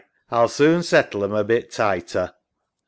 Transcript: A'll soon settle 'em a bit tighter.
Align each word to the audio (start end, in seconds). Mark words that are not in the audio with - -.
A'll 0.31 0.47
soon 0.49 0.81
settle 0.81 1.23
'em 1.23 1.31
a 1.35 1.43
bit 1.43 1.69
tighter. 1.71 2.33